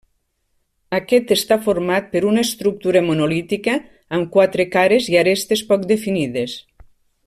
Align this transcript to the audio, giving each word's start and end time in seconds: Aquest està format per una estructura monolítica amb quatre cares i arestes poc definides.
Aquest 0.99 1.33
està 1.35 1.57
format 1.65 2.07
per 2.15 2.23
una 2.31 2.45
estructura 2.49 3.05
monolítica 3.11 3.77
amb 4.19 4.35
quatre 4.39 4.69
cares 4.77 5.15
i 5.15 5.23
arestes 5.25 5.67
poc 5.73 5.89
definides. 5.97 6.61